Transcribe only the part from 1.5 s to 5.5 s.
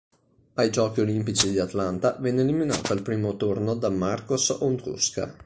di Atlanta venne eliminato al primo turno da Marcos Ondruska.